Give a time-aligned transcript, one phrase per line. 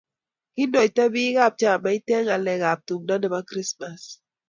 [0.55, 4.01] Kindoita biik ab chamait eng ngalek ab tumdo nebo krismas